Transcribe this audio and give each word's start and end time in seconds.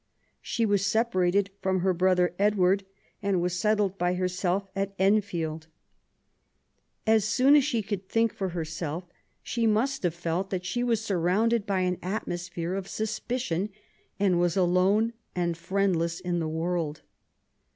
She 0.41 0.65
was 0.65 0.83
separated 0.83 1.51
from 1.61 1.81
her 1.81 1.93
brother 1.93 2.33
Edward, 2.39 2.85
and 3.21 3.39
was 3.39 3.59
settled 3.59 3.99
by 3.99 4.15
herself 4.15 4.67
at 4.75 4.95
Enfield. 4.97 5.67
As 7.05 7.23
soon 7.23 7.55
as 7.55 7.63
she 7.63 7.83
could 7.83 8.09
think 8.09 8.33
for 8.33 8.49
herself, 8.49 9.03
she 9.43 9.67
must 9.67 10.01
have 10.01 10.15
felt 10.15 10.49
that 10.49 10.65
she 10.65 10.83
was 10.83 11.05
surrounded 11.05 11.67
by 11.67 11.81
an 11.81 11.99
atmosphere 12.01 12.73
of 12.73 12.87
suspicion, 12.87 13.69
and 14.19 14.39
was 14.39 14.57
alone 14.57 15.13
and 15.35 15.55
friendless 15.55 16.19
in 16.19 16.39
the 16.39 16.49
world. 16.49 17.03